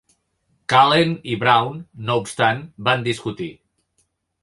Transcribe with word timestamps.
Cullen 0.73 1.13
i 1.35 1.37
Brown, 1.45 1.79
no 2.09 2.17
obstant, 2.25 2.67
van 2.91 3.09
discutir. 3.13 3.55